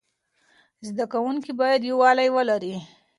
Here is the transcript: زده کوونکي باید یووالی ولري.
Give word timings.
زده 0.87 1.05
کوونکي 1.13 1.51
باید 1.59 1.81
یووالی 1.89 2.29
ولري. 2.35 2.75